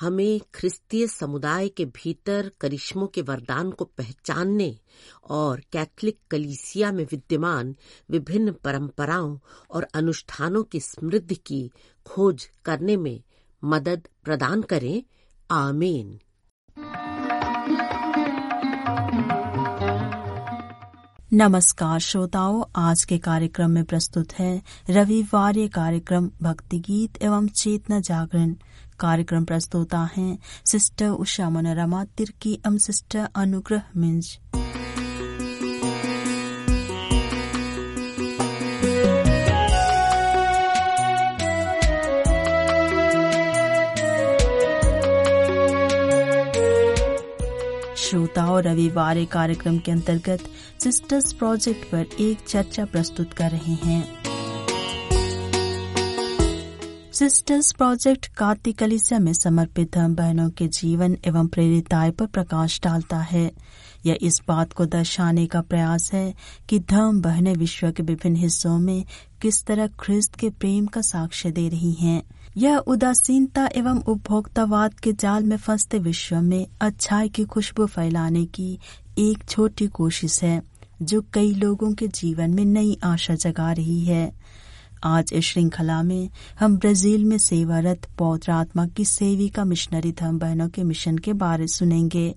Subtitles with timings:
[0.00, 4.78] हमें ख्रिस्तीय समुदाय के भीतर करिश्मों के वरदान को पहचानने
[5.30, 7.76] और कैथलिक कलीसिया में विद्यमान
[8.10, 9.38] विभिन्न परंपराओं
[9.70, 11.70] और अनुष्ठानों की समृद्धि की
[12.06, 13.22] खोज करने में
[13.64, 15.02] मदद प्रदान करें।
[15.50, 16.20] आमीन।
[21.32, 28.54] नमस्कार श्रोताओं, आज के कार्यक्रम में प्रस्तुत है रविवार कार्यक्रम भक्ति गीत एवं चेतना जागरण।
[29.00, 34.38] कार्यक्रम प्रस्तुता हैं। सिस्टर उषा मनोरमा, तिर्की एवं सिस्टर अनुग्रह मिंज।
[47.98, 50.38] श्रोताओं, रविवार कार्यक्रम के अंतर्गत
[50.84, 54.17] सिस्टर्स प्रोजेक्ट पर एक चर्चा प्रस्तुत कर रहे हैं।
[57.18, 63.18] सिस्टर्स प्रोजेक्ट कार्तिक कलिसिया में समर्पित धर्म बहनों के जीवन एवं प्रेरिताएँ पर प्रकाश डालता
[63.18, 63.50] है
[64.06, 66.34] यह इस बात को दर्शाने का प्रयास है
[66.68, 69.04] कि धर्म बहनें विश्व के विभिन्न हिस्सों में
[69.42, 72.22] किस तरह ख्रिस्त के प्रेम का साक्ष्य दे रही हैं।
[72.56, 78.78] यह उदासीनता एवं उपभोक्तावाद के जाल में फंसते विश्व में अच्छाई की खुशबू फैलाने की
[79.18, 80.62] एक छोटी कोशिश है,
[81.02, 84.32] जो कई लोगों के जीवन में नई आशा जगा रही है
[85.04, 86.28] आज इस श्रृंखला में
[86.60, 91.66] हम ब्राज़ील में सेवारत पौत्र आत्मा की सेविका मिशनरी धर्म बहनों के मिशन के बारे
[91.66, 92.34] सुनेंगे,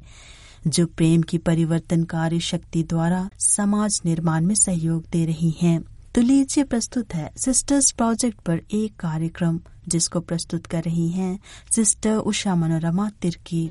[0.68, 5.82] जो प्रेम की परिवर्तनकारी शक्ति द्वारा समाज निर्माण में सहयोग दे रही हैं।
[6.16, 11.40] तो लीजिए प्रस्तुत है सिस्टर्स प्रोजेक्ट पर एक कार्यक्रम, जिसको प्रस्तुत कर रही हैं
[11.76, 13.70] सिस्टर उषा मनोरमा तिर्की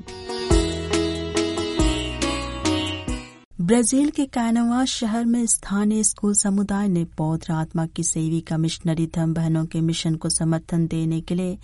[3.61, 9.33] ब्राज़ील के कैनवा शहर में स्थानीय स्कूल समुदाय ने पौध आत्मा की सेविका मिशनरी धर्म
[9.33, 11.57] बहनों के मिशन को समर्थन देने के लिए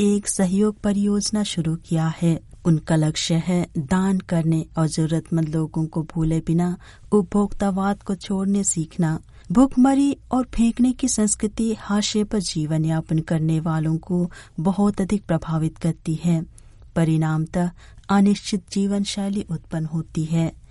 [0.00, 6.02] एक सहयोग परियोजना शुरू किया है। उनका लक्ष्य है दान करने और जरूरतमंद लोगों को
[6.02, 6.76] भूले बिना
[7.12, 9.20] उपभोक्तावाद को छोड़ने सीखना।
[9.52, 14.30] भूखमरी और फेंकने की संस्कृति हाशिए पर जीवन यापन करने वालों को
[14.60, 16.42] बहुत अधिक प्रभावित करती है।
[16.96, 17.70] परिणामतः
[18.08, 20.61] अनिश्चित जीवन शैली उत्पन्न होती है।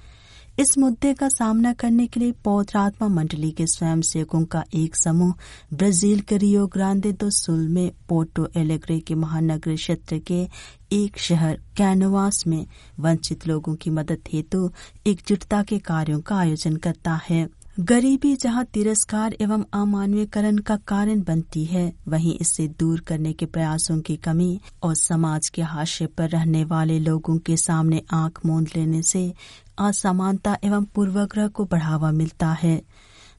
[0.62, 5.34] इस मुद्दे का सामना करने के लिए पौधरात्मा मंडली के स्वयंसेवकों का एक समूह,
[5.74, 10.48] ब्राज़ील के रियो ग्रांडे दो सुल में पोर्टो एलेग्रे के महानगर क्षेत्र के
[10.92, 12.66] एक शहर कैनवास में
[13.00, 14.70] वंचित लोगों की मदद हेतु
[15.08, 17.48] एकजुटता के कार्यों का आयोजन करता है।
[17.80, 24.00] गरीबी जहाँ तिरस्कार एवं अमानवीकरण का कारण बनती है, वहीं इससे दूर करने के प्रयासों
[24.00, 29.02] की कमी और समाज के हाशिए पर रहने वाले लोगों के सामने आँख मूंद लेने
[29.02, 29.34] से
[29.80, 32.82] असमानता एवं पूर्वाग्रह को बढ़ावा मिलता है।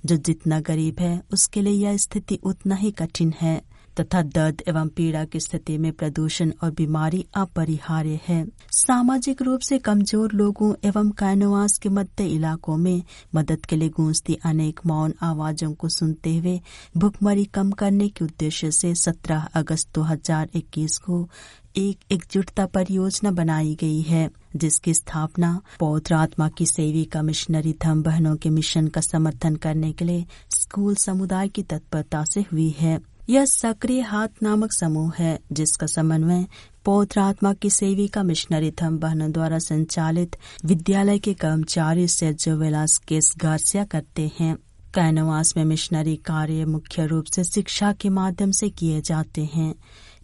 [0.07, 3.61] जो जितना गरीब है, उसके लिए यह स्थिति उतना ही कठिन है।
[4.01, 9.79] तथा दर्द एवं पीड़ा की स्थिति में प्रदूषण और बीमारी अपरिहार्य है। सामाजिक रूप से
[9.79, 13.03] कमज़ोर लोगों एवं कैनोवास के मध्य इलाकों में
[13.35, 16.61] मदद के लिए गूंजती अनेक मौन आवाजों को सुनते हुए
[16.97, 21.29] भुखमरी कम करने के उद्देश्य से 17 अगस्त 2021 को
[21.77, 28.35] एक एकजुटता परियोजना बनाई गई है, जिसकी स्थापना पौत्र आत्मा की सेविका मिशनरी धर्म बहनों
[28.37, 30.27] के मिशन का समर्थन करने के लिए
[30.57, 32.99] स्कूल समुदाय की तत्परता से हुई है।
[33.31, 36.47] यह सक्रिय हाथ नामक समूह है, जिसका समन्वय
[36.85, 43.85] पौत्र आत्मा की सेविका मिशनरी थम बहनों द्वारा संचालित विद्यालय के कर्मचारी सेजो वेलास्केस गार्सिया
[43.85, 44.57] करते हैं।
[44.95, 49.75] कैनवास में मिशनरी कार्य मुख्य रूप से शिक्षा के माध्यम से किए जाते हैं।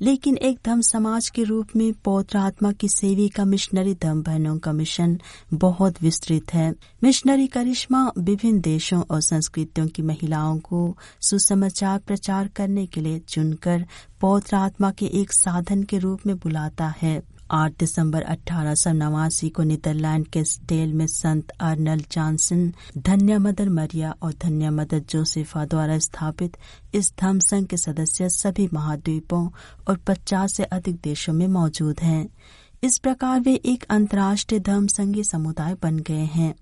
[0.02, 4.58] लेकिन एक धम समाज के रूप में पौत्र आत्मा की सेवी का मिशनरी धम बहनों
[4.58, 5.18] का मिशन
[5.54, 12.86] बहुत विस्तृत है। मिशनरी करिश्मा विभिन्न देशों और संस्कृतियों की महिलाओं को सुसमाचार प्रचार करने
[12.86, 13.86] के लिए चुनकर
[14.20, 19.48] पौत्र आत्मा के एक साधन के रूप में बुलाता है। 8 दिसंबर अठारह सौ नवासी
[19.48, 25.64] को नीदरलैंड के स्टेल में संत अर्नल जॉनसन, धन्य मदर मरिया और धन्य मदर जोसेफा
[25.64, 26.56] द्वारा स्थापित
[26.94, 29.48] इस धर्म संघ के सदस्य सभी महाद्वीपों
[29.88, 32.28] और 50 से अधिक देशों में मौजूद हैं।
[32.82, 36.54] इस प्रकार वे एक अंतर्राष्ट्रीय धर्म संघीय समुदाय बन गए हैं।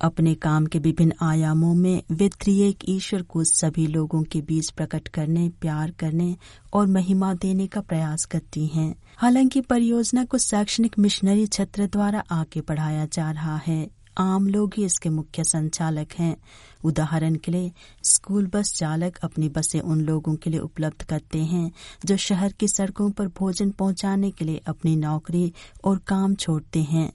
[0.00, 5.08] अपने काम के विभिन्न आयामों में वे त्रिएक ईश्वर को सभी लोगों के बीच प्रकट
[5.08, 6.36] करने, प्यार करने
[6.72, 12.60] और महिमा देने का प्रयास करती हैं। हालाँकि परियोजना को शैक्षणिक मिशनरी छत्र द्वारा आगे
[12.60, 16.36] बढ़ाया जा रहा है। आम लोग ही इसके मुख्य संचालक हैं।
[16.84, 21.72] उदाहरण के लिए, स्कूल बस चालक अपनी बसें उन लोगों के लिए उपलब्ध करते हैं
[22.04, 25.52] जो शहर की सड़कों पर भोजन पहुँचाने के लिए अपनी नौकरी
[25.84, 27.12] और काम छोड़ते हैं।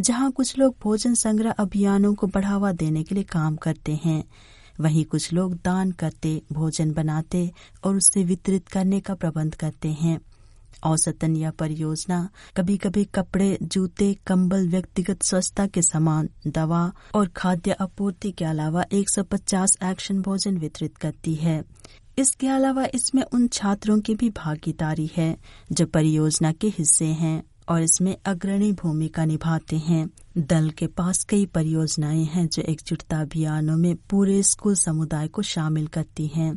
[0.00, 4.24] जहाँ कुछ लोग भोजन संग्रह अभियानों को बढ़ावा देने के लिए काम करते हैं।
[4.80, 7.52] वहीं कुछ लोग दान करते, भोजन बनाते
[7.84, 10.20] और उससे वितरित करने का प्रबंध करते हैं।
[10.84, 17.72] औसतन यह परियोजना कभी कभी कपड़े, जूते, कंबल, व्यक्तिगत स्वच्छता के सामान, दवा और खाद्य
[17.72, 21.64] आपूर्ति के अलावा 150 एक्शन भोजन वितरित करती है।
[22.18, 25.36] इसके अलावा इसमें उन छात्रों की भी भागीदारी है
[25.72, 31.46] जो परियोजना के हिस्से हैं। और इसमें अग्रणी भूमिका निभाते हैं। दल के पास कई
[31.46, 36.52] परियोजनाएँ हैं जो एकजुटता अभियानों में पूरे स्कूल समुदाय को शामिल करती हैं।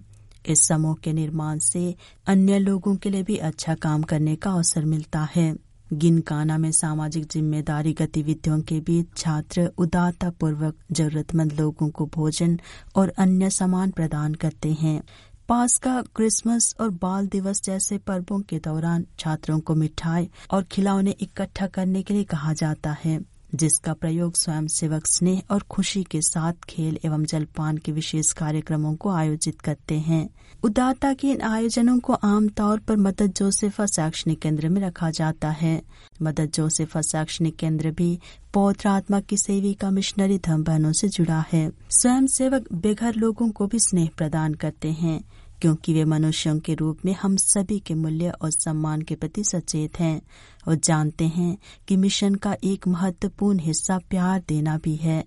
[0.45, 1.95] इस समूह के निर्माण से
[2.27, 5.55] अन्य लोगों के लिए भी अच्छा काम करने का अवसर मिलता है।
[5.91, 12.59] गिनकाना में सामाजिक ज़िम्मेदारी गतिविधियों के बीच छात्र उदारता पूर्वक जरूरतमंद लोगों को भोजन
[12.95, 15.01] और अन्य सामान प्रदान करते हैं।
[15.51, 21.67] पास्का क्रिसमस और बाल दिवस जैसे पर्वों के दौरान छात्रों को मिठाई और खिलौने इकट्ठा
[21.67, 23.19] करने के लिए कहा जाता है,
[23.55, 28.95] जिसका प्रयोग स्वयं सेवक स्नेह और खुशी के साथ खेल एवं जलपान के विशेष कार्यक्रमों
[28.95, 30.27] को आयोजित करते हैं।
[30.63, 35.81] उदारता के इन आयोजनों को आमतौर पर मदद जोसेफा शैक्षणिक केंद्र में रखा जाता है।
[36.21, 38.19] मदद जोसेफा शैक्षणिक केंद्र भी
[38.53, 43.67] पौत्र आत्मा की सेविका मिशनरी धर्म बहनों से जुड़ा है। स्वयं सेवक बेघर लोगों को
[43.67, 45.19] भी स्नेह प्रदान करते हैं।
[45.61, 49.99] क्योंकि वे मनुष्यों के रूप में हम सभी के मूल्य और सम्मान के प्रति सचेत
[49.99, 50.21] हैं
[50.67, 55.23] और जानते हैं कि मिशन का एक महत्वपूर्ण हिस्सा प्यार देना भी है।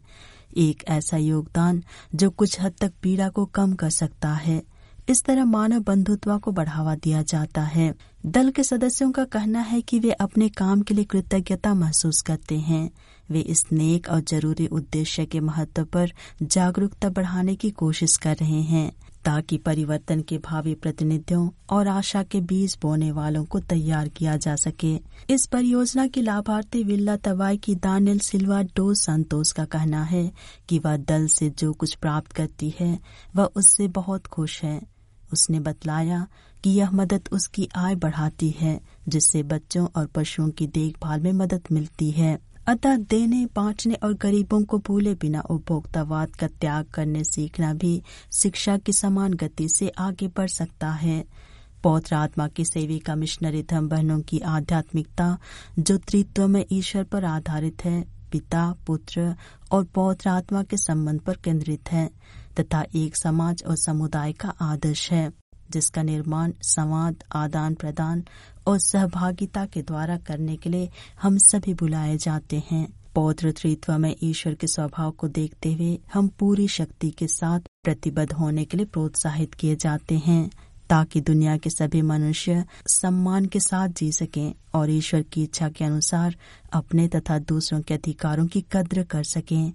[0.57, 1.83] एक ऐसा योगदान
[2.15, 4.63] जो कुछ हद तक पीड़ा को कम कर सकता है।
[5.09, 7.95] इस तरह मानव बंधुत्व को बढ़ावा दिया जाता है।
[8.27, 12.59] दल के सदस्यों का कहना है कि वे अपने काम के लिए कृतज्ञता महसूस करते
[12.59, 12.91] हैं।
[13.31, 18.63] वे इस नेक और ज़रूरी उद्देश्य के महत्व पर जागरूकता बढ़ाने की कोशिश कर रहे
[18.63, 18.93] हैं।
[19.25, 24.57] ताकि परिवर्तन के भावी प्रतिनिधियों और आशा के बीज बोने वालों को तैयार किया जा
[24.57, 25.01] सके।
[25.31, 30.33] इस परियोजना की लाभार्थी विल्ला तवाई की दानिल सिल्वा डो संतोष का कहना है
[30.69, 32.99] कि वह दल से जो कुछ प्राप्त करती है,
[33.37, 34.83] वह उससे बहुत खुश है।
[35.33, 36.27] उसने बतलाया
[36.65, 41.63] कि यह मदद उसकी आय बढ़ाती है, जिससे बच्चों और पशुओं की देखभाल में मदद
[41.73, 47.75] मिलती है। अतः देने, बांटने और गरीबों को भूले बिना उपभोक्तावाद का त्याग करने सीखना
[47.75, 48.03] भी
[48.33, 51.25] शिक्षा की समान गति से आगे बढ़ सकता है।
[51.83, 55.39] पौत्र आत्मा की सेविका मिशनरी धर्म बहनों की आध्यात्मिकता
[55.79, 59.35] जो त्रित्व में ईश्वर पर आधारित है, पिता, पुत्र
[59.73, 62.11] और पौत्र आत्मा के संबंध पर केंद्रित है,
[62.61, 68.25] तथा एक समाज और समुदाय का आदर्श है। जिसका निर्माण, संवाद, आदान प्रदान
[68.67, 70.91] और सहभागिता के द्वारा करने के लिए
[71.23, 76.29] हम सभी बुलाए जाते हैं। पौत्र त्रित्व में ईश्वर के स्वभाव को देखते हुए हम
[76.29, 80.51] पूरी शक्ति के साथ प्रतिबद्ध होने के लिए प्रोत्साहित किए जाते हैं,
[80.91, 85.85] ताकि दुनिया के सभी मनुष्य सम्मान के साथ जी सकें और ईश्वर की इच्छा के
[85.85, 86.37] अनुसार
[86.73, 89.73] अपने तथा दूसरों के अधिकारों की कद्र कर सकें,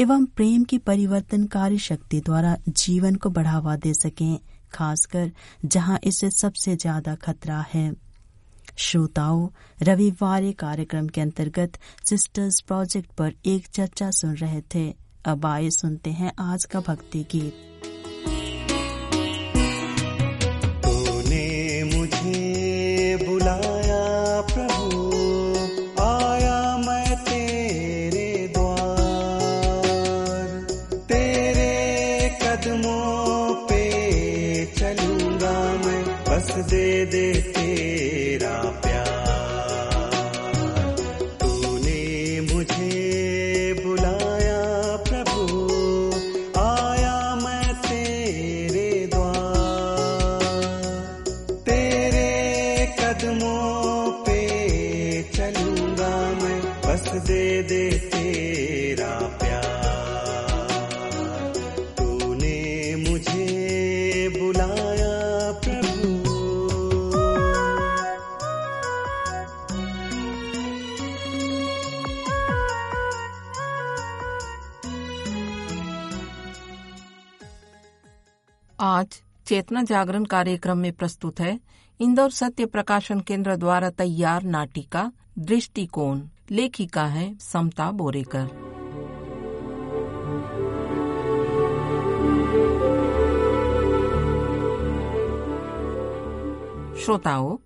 [0.00, 4.38] एवं प्रेम की परिवर्तनकारी शक्ति द्वारा जीवन को बढ़ावा दे सकें।
[4.74, 5.30] खासकर
[5.64, 7.92] जहाँ इसे सबसे ज़्यादा खतरा है।
[8.78, 9.48] श्रोताओं,
[9.82, 16.10] रविवार कार्यक्रम के अंतर्गत सिस्टर्स प्रोजेक्ट पर एक चर्चा सुन रहे थे। अब आए सुनते
[16.10, 17.95] हैं आज का भक्ति गीत।
[78.80, 81.60] आज चेतना जागरण कार्यक्रम में प्रस्तुत है
[82.00, 88.46] इंदौर सत्य प्रकाशन केंद्र द्वारा तैयार नाटिका, दृष्टिकोण। लेखिका है समता बोरेकर।
[97.00, 97.56] श्रोताओं,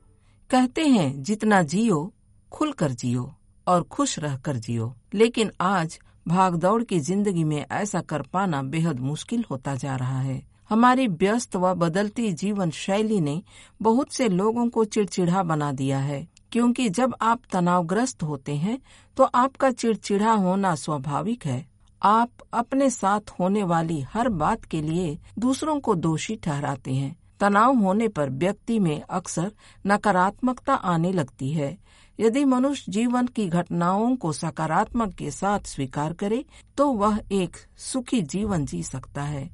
[0.51, 2.15] कहते हैं, जितना जियो,
[2.53, 3.35] खुलकर जियो
[3.67, 5.99] और खुश रहकर जियो। लेकिन आज
[6.29, 11.57] भागदौड़ की ज़िंदगी में ऐसा कर पाना बेहद मुश्किल होता जा रहा है। हमारी व्यस्त
[11.57, 13.43] व बदलती जीवन शैली ने
[13.83, 18.79] बहुत से लोगों को चिड़चिड़ा बना दिया है, क्योंकि जब आप तनावग्रस्त होते हैं
[19.17, 21.65] तो आपका चिड़चिड़ा होना स्वाभाविक है।
[22.03, 27.77] आप अपने साथ होने वाली हर बात के लिए दूसरों को दोषी ठहराते हैं। तनाव
[27.77, 29.51] होने पर व्यक्ति में अक्सर
[29.85, 31.77] नकारात्मकता आने लगती है।
[32.19, 36.45] यदि मनुष्य जीवन की घटनाओं को सकारात्मक के साथ स्वीकार करे
[36.77, 39.49] तो वह एक सुखी जीवन जी सकता है।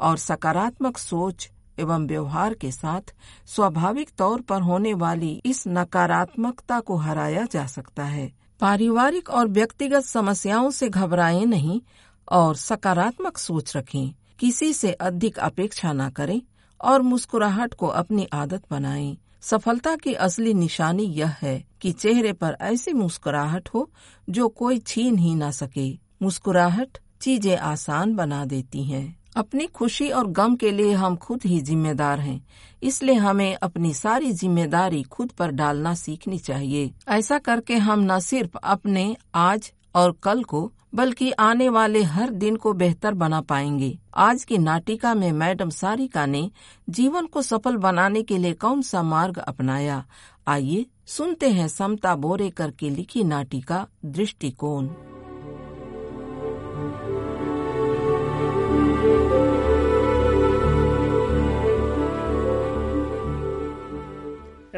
[0.00, 3.14] और सकारात्मक सोच एवं व्यवहार के साथ
[3.46, 8.30] स्वाभाविक तौर पर होने वाली इस नकारात्मकता को हराया जा सकता है
[8.60, 11.80] पारिवारिक और व्यक्तिगत समस्याओं से घबराएँ नहीं
[12.28, 16.40] और सकारात्मक सोच रखें किसी से अधिक अपेक्षा न करें
[16.80, 22.56] और मुस्कुराहट को अपनी आदत बनाएँ। सफलता की असली निशानी यह है कि चेहरे पर
[22.60, 23.90] ऐसी मुस्कुराहट हो
[24.30, 25.88] जो कोई छीन ही न सके
[26.22, 31.60] मुस्कुराहट चीज़ें आसान बना देती हैं। अपनी खुशी और गम के लिए हम खुद ही
[31.60, 32.46] जिम्मेदार हैं।
[32.82, 38.58] इसलिए हमें अपनी सारी ज़िम्मेदारी खुद पर डालना सीखनी चाहिए। ऐसा करके हम न सिर्फ़
[38.64, 44.44] अपने, आज और कल को, बल्कि आने वाले हर दिन को बेहतर बना पाएँगे। आज
[44.44, 46.50] की नाटिका में मैडम सारिका ने
[46.90, 50.04] जीवन को सफल बनाने के लिए कौन सा मार्ग अपनाया?
[50.48, 54.88] आइए सुनते हैं समता बोरेकर की लिखी नाटिका, दृष्टिकोण।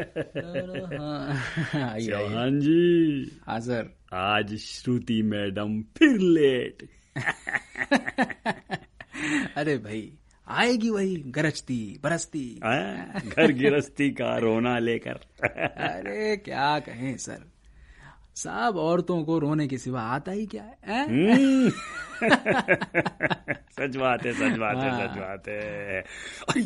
[1.75, 6.89] आइए चौहान जी। हाँ सर। आज श्रुति मैडम फिर लेट।
[9.57, 10.13] अरे भाई
[10.47, 12.59] आएगी वही गरजती बरसती।
[13.29, 15.19] घर गिरस्ती का रोना लेकर।
[15.87, 17.52] अरे क्या कहें सर।
[18.35, 21.69] सब औरतों को रोने के सिवा आता ही क्या है हम्म।
[23.77, 26.03] सच बात है सच बात है सच बात है।
[26.49, 26.61] अरे,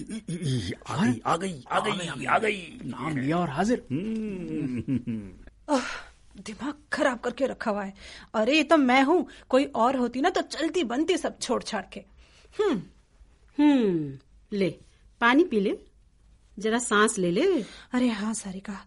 [0.87, 5.31] आ गई आ गई आ गई आ गई नाम लिया और हाजिर। हम्म।
[6.45, 7.93] दिमाग खराब करके रखा हुआ है।
[8.35, 11.85] अरे ये तो मैं हूँ कोई और होती ना तो चलती बनती सब छोड़ छाड़
[11.93, 11.99] के।
[12.59, 12.81] हम्म
[13.57, 14.17] हम्म
[14.57, 14.75] ले
[15.21, 15.77] पानी पी ले
[16.59, 17.61] जरा सांस ले ले।
[17.93, 18.85] अरे हाँ सारिका।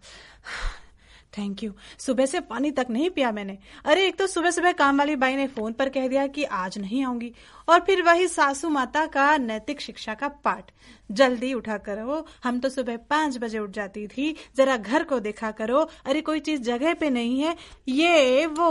[1.37, 4.97] थैंक यू सुबह से पानी तक नहीं पिया मैंने। अरे एक तो सुबह सुबह काम
[4.97, 7.31] वाली बाई ने फ़ोन पर कह दिया कि आज नहीं आऊँगी।
[7.67, 10.71] और फिर वही सासू माता का नैतिक शिक्षा का पाठ।
[11.09, 15.51] जल्दी उठा करो। हम तो सुबह पाँच बजे उठ जाती थी। जरा घर को देखा
[15.51, 17.55] करो। अरे कोई चीज़ जगह पे नहीं है।
[17.87, 18.69] ये वो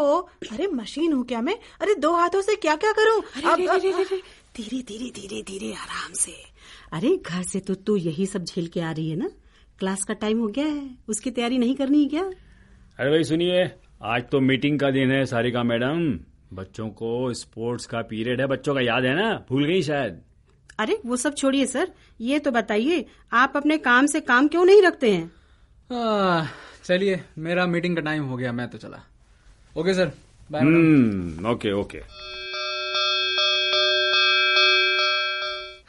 [0.53, 1.59] अरे मशीन हूँ क्या मैं?
[1.81, 3.21] अरे दो हाथों से क्या क्या करूँ
[4.57, 6.33] धीरे धीरे धीरे धीरे आराम से।
[6.93, 9.31] अरे घर से तो तू यही सब झेल के आ रही है ना?
[9.79, 12.31] क्लास का टाइम हो गया है। उसकी तैयारी नहीं करनी है क्या?
[13.01, 13.61] अरे भाई सुनिए
[14.05, 16.01] आज तो मीटिंग का दिन है सारिका मैडम।
[16.53, 19.29] बच्चों को स्पोर्ट्स का पीरियड है बच्चों का याद है ना?
[19.49, 20.21] भूल गई शायद।
[20.79, 24.83] अरे वो सब छोड़िए सर। ये तो बताइए आप अपने काम से काम क्यों नहीं
[24.83, 25.31] रखते हैं?
[26.85, 29.03] चलिए मेरा मीटिंग का टाइम हो गया मैं तो चला।
[29.77, 30.13] Okay sir
[30.53, 32.03] bye hmm okay okay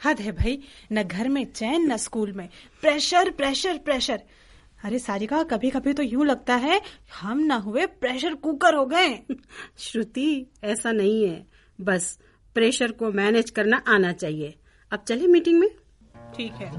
[0.04, 0.58] हद है भाई
[0.92, 2.48] न घर में चैन न स्कूल में।
[2.80, 4.22] प्रेशर प्रेशर प्रेशर
[4.84, 6.82] अरे सारिका कभी कभी तो यूँ लगता है
[7.20, 9.36] हम ना हुए प्रेशर कुकर हो गए।
[9.78, 11.46] श्रुति ऐसा नहीं है।
[11.80, 12.18] बस
[12.54, 14.54] प्रेशर को मैनेज करना आना चाहिए।
[14.92, 15.68] अब चले मीटिंग में।
[16.36, 16.70] ठीक है।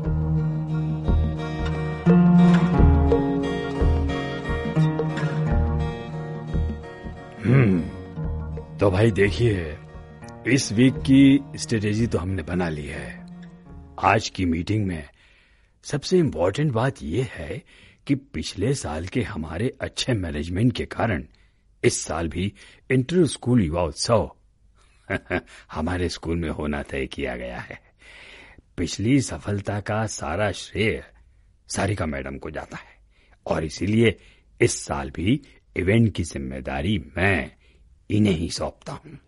[7.45, 7.79] हम्म
[8.77, 9.77] तो भाई देखिए
[10.47, 13.25] इस वीक की स्ट्रेटेजी तो हमने बना ली है।
[13.99, 15.09] आज की मीटिंग में
[15.83, 17.63] सबसे इम्पोर्टेंट बात यह है
[18.07, 21.25] कि पिछले साल के हमारे अच्छे मैनेजमेंट के कारण
[21.83, 22.53] इस साल भी
[22.91, 24.31] इंटर स्कूल युवा उत्सव
[25.71, 27.79] हमारे स्कूल में होना तय किया गया है।
[28.77, 31.03] पिछली सफलता का सारा श्रेय
[31.69, 32.97] सारिका मैडम को जाता है
[33.45, 34.15] और इसीलिए
[34.61, 35.41] इस साल भी
[35.77, 37.51] इवेंट की ज़िम्मेदारी मैं
[38.09, 39.19] इन्हें ही सौंपता हूँ।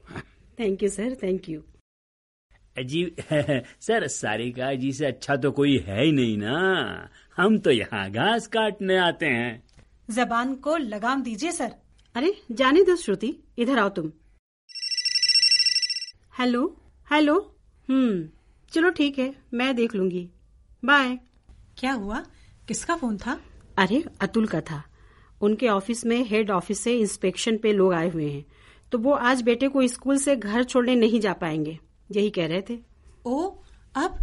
[0.60, 1.64] Thank you sir thank you
[2.84, 3.16] ji
[3.82, 8.48] sir Sarika ji से अच्छा तो कोई है ही नहीं ना। हम तो यहाँ घास
[8.48, 9.64] काटने आते हैं।
[10.12, 11.72] जबान को लगाम दीजिए सर।
[12.16, 14.12] अरे जाने दो श्रुति। इधर आओ तुम।
[16.40, 16.82] हेलो?
[17.12, 17.56] हेलो?
[17.90, 18.30] हम्म
[18.72, 20.30] चलो ठीक है मैं देख लूँगी।
[20.86, 21.20] बाय।
[21.78, 22.26] क्या हुआ?
[22.68, 23.42] किसका फ़ोन था?
[23.78, 24.84] अरे अतुल का था।
[25.42, 28.46] उनके ऑफ़िस में हेड ऑफ़िस से इंस्पेक्शन पे लोग आए हुए हैं।
[28.92, 31.80] तो वो आज बेटे को स्कूल से घर छोड़ने नहीं जा पाएँगे।
[32.12, 32.80] यही कह रहे थे।
[33.26, 33.50] ओ
[33.96, 34.18] अब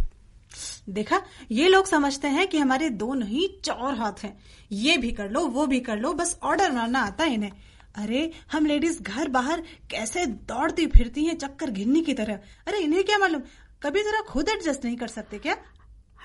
[0.89, 1.21] देखा
[1.51, 4.37] ये लोग समझते हैं कि हमारे दो नहीं चार हाथ हैं।
[4.71, 7.51] ये भी कर लो वो भी कर लो बस ऑर्डर मारना आता है इन्हें।
[7.95, 9.61] अरे हम लेडीज़ घर बाहर
[9.91, 13.41] कैसे दौड़ती फिरती हैं चक्कर घिन्नी की तरह। अरे इन्हें क्या मालूम?
[13.83, 15.57] कभी जरा खुद एडजस्ट नहीं कर सकते क्या?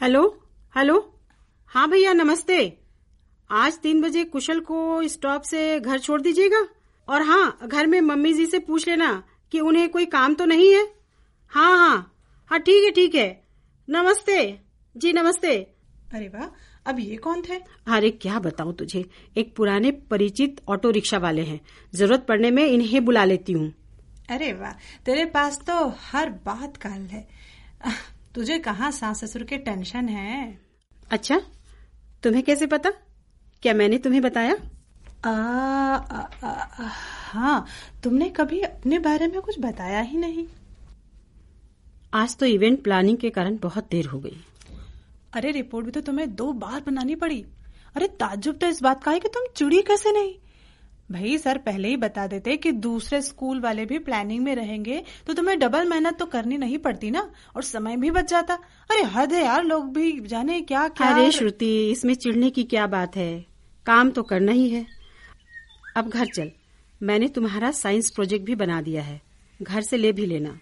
[0.03, 1.21] Hello hello.
[1.67, 2.79] हाँ भैया नमस्ते।
[3.50, 6.67] आज तीन बजे कुशल को स्टॉप से घर छोड़ दीजिएगा।
[7.09, 9.23] और हाँ घर में मम्मी जी से पूछ लेना
[9.53, 10.98] कि उन्हें कोई काम तो नहीं है?
[11.52, 12.14] हाँ हाँ।
[12.50, 13.45] हाँ ठीक है ठीक है।
[13.88, 14.59] नमस्ते।
[14.97, 15.57] जी नमस्ते।
[16.14, 16.49] अरे वाह
[16.90, 17.55] अब ये कौन थे?
[17.87, 19.05] अरे क्या बताऊँ तुझे?
[19.37, 21.61] एक पुराने परिचित ऑटो रिक्शा वाले हैं।
[21.95, 23.73] ज़रूरत पड़ने में इन्हें बुला लेती हूँ।
[24.31, 24.73] अरे वाह
[25.07, 27.28] तेरे पास तो हर बात काल है।
[28.35, 30.59] तुझे कहाँ सास ससुर के टेंशन है?
[31.11, 31.40] अच्छा
[32.23, 32.90] तुम्हें कैसे पता?
[33.62, 34.55] क्या मैंने तुम्हें बताया?
[35.25, 36.88] आ, आ, आ, आ,
[37.31, 37.67] हाँ
[38.05, 40.47] तुमने कभी अपने बारे में कुछ बताया ही नहीं।
[42.12, 44.37] आज तो इवेंट प्लानिंग के कारण बहुत देर हो गई।
[45.33, 47.45] अरे रिपोर्ट भी तो तुम्हें दो बार बनानी पड़ी।
[47.97, 50.33] अरे ताजुब तो इस बात का है कि तुम चुड़ी कैसे नहीं?
[51.12, 55.35] भाई सर पहले ही बता देते कि दूसरे स्कूल वाले भी प्लानिंग में रहेंगे तो
[55.35, 58.55] तुम्हें डबल मेहनत तो करनी नहीं पड़ती ना और समय भी बच जाता।
[58.91, 62.87] अरे हद है यार लोग भी जाने क्या क्या अरे श्रुति इसमें चिढ़ने की क्या
[62.87, 63.45] बात है?
[63.87, 64.87] काम तो करना ही है।
[65.97, 66.50] अब घर चल।
[67.00, 69.21] मैंने तुम्हारा साइंस प्रोजेक्ट भी बना दिया है।
[69.62, 70.59] घर से ले भी लेना।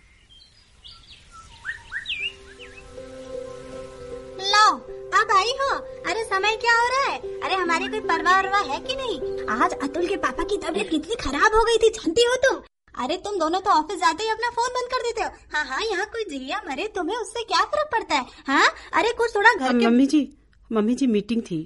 [5.26, 5.68] अब आई हो?
[6.11, 7.18] अरे समय क्या हो रहा है?
[7.45, 9.47] अरे हमारी कोई परवाह वरवाह है कि नहीं?
[9.54, 12.61] आज अतुल के पापा की तबीयत कितनी खराब हो गई थी जानती हो तुम?
[12.95, 15.80] अरे तुम दोनों तो ऑफ़िस जाते ही अपना फ़ोन बंद कर देते हो। हाँ हाँ
[15.85, 18.26] यहाँ कोई जिया मरे तुम्हें उससे क्या फ़र्क पड़ता है?
[18.47, 18.68] हाँ?
[18.92, 20.23] अरे कुछ थोड़ा घर के mummy ji
[20.71, 21.61] mummy ji meeting थी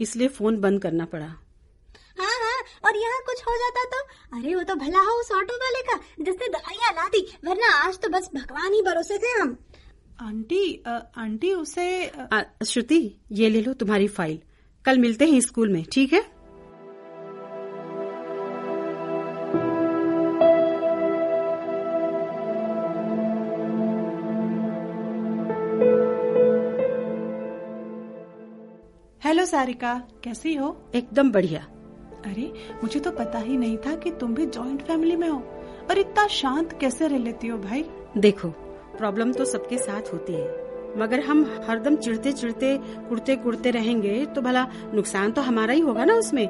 [0.00, 1.26] इसलिए फ़ोन बंद करना पड़ा।
[2.20, 4.04] हाँ हाँ और यहाँ कुछ हो जाता तो?
[4.38, 7.98] अरे वो तो भला हो उस ऑटो वाले का जिसने दवाइयाँ ला दी वरना आज
[7.98, 9.56] तो बस भगवान ही भरोसे थे हम।
[10.20, 10.82] आंटी
[11.16, 11.84] आंटी उसे
[12.32, 14.38] आ, श्रुति ये ले लो तुम्हारी फ़ाइल।
[14.84, 16.20] कल मिलते हैं स्कूल में ठीक है?
[29.24, 30.76] हेलो सारिका कैसी हो?
[30.94, 31.60] एकदम बढ़िया।
[32.26, 32.52] अरे
[32.82, 35.38] मुझे तो पता ही नहीं था कि तुम भी जॉइंट फैमिली में हो।
[35.90, 37.84] और इतना शांत कैसे रह लेती हो भाई?
[38.18, 38.54] देखो
[39.00, 40.48] प्रॉब्लम तो सबके साथ होती है।
[40.96, 42.76] मगर हम हरदम चिढ़ते चिढ़ते
[43.08, 46.48] कुड़ते कुड़ते रहेंगे तो भला नुकसान तो हमारा ही होगा ना उसमें।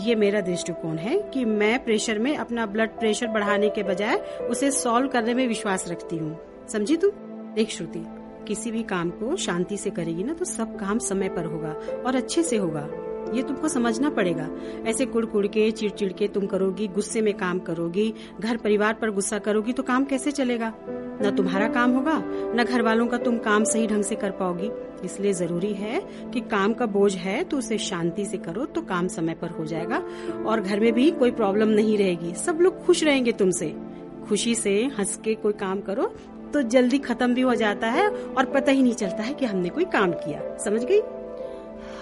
[0.00, 4.16] ये मेरा दृष्टिकोण है कि मैं प्रेशर में अपना ब्लड प्रेशर बढ़ाने के बजाय
[4.50, 6.38] उसे सॉल्व करने में विश्वास रखती हूँ।
[6.68, 7.10] समझी तू?
[7.54, 8.04] देख श्रुति,
[8.48, 11.74] किसी भी काम को शांति से करेगी ना तो सब काम समय पर होगा
[12.06, 12.88] और अच्छे से होगा।
[13.34, 14.48] ये तुमको समझना पड़ेगा।
[14.86, 18.94] ऐसे कुड़ कुड़ के चिड़ चिड़ के तुम करोगी, गुस्से में काम करोगी, घर परिवार
[18.94, 20.72] पर गुस्सा करोगी तो काम कैसे चलेगा?
[21.22, 22.22] न तुम्हारा काम होगा,
[22.56, 24.70] न घर वालों का तुम काम सही ढंग से कर पाओगी।
[25.04, 26.00] इसलिए ज़रूरी है
[26.34, 29.64] कि काम का बोझ है तो उसे शांति से करो तो काम समय पर हो
[29.64, 30.02] जाएगा
[30.46, 33.74] और घर में भी कोई प्रॉब्लम नहीं रहेगी। सब लोग खुश रहेंगे तुमसे।
[34.28, 36.12] खुशी से हंस के कोई काम करो
[36.54, 39.68] तो जल्दी खत्म भी हो जाता है और पता ही नहीं चलता है कि हमने
[39.68, 41.00] कोई काम किया। समझ गई?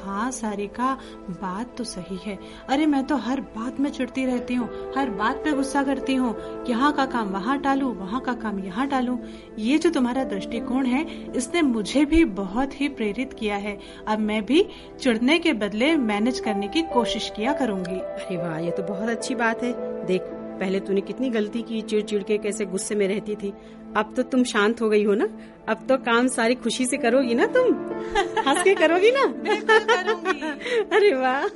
[0.01, 0.93] हाँ सारिका
[1.33, 5.37] बात तो सही है। अरे, मैं तो हर बात में चिढ़ती रहती हूँ, हर बात
[5.37, 6.35] पे गुस्सा करती हूँ।
[6.69, 9.19] यहाँ का काम वहाँ टालू, वहाँ का काम यहाँ टालू।
[9.59, 14.45] ये जो तुम्हारा दृष्टिकोण है, इसने मुझे भी बहुत ही प्रेरित किया है। अब मैं
[14.47, 14.67] भी
[15.01, 19.35] चिड़ने के बदले मैनेज करने की कोशिश किया करूँगी। अरे वाह, ये तो बहुत अच्छी
[19.35, 19.73] बात है।
[20.07, 20.23] देख,
[20.61, 23.53] पहले तूने कितनी गलती की चिड़ चिड़ के कैसे गुस्से में रहती थी।
[23.97, 25.29] अब तो तुम शांत हो गई हो ना?
[25.69, 27.75] अब तो काम सारी खुशी से करोगी ना तुम?
[28.49, 29.27] हंस के करोगी ना?
[29.27, 31.47] बिल्कुल अरे वाह।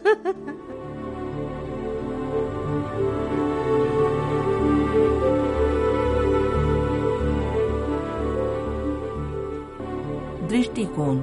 [10.49, 11.20] दृष्टिकोण।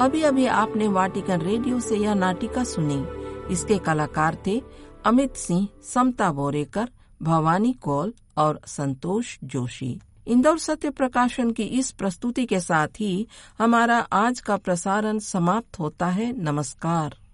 [0.00, 3.04] अभी अभी आपने वाटिकन रेडियो से यह नाटिका सुनी।
[3.52, 4.62] इसके कलाकार थे
[5.06, 6.88] अमित सिंह समता बोरेकर
[7.22, 13.98] भवानी कौल और संतोष जोशी। इंदौर सत्य प्रकाशन की इस प्रस्तुति के साथ ही हमारा
[13.98, 17.16] आज का प्रसारण समाप्त होता है। नमस्कार।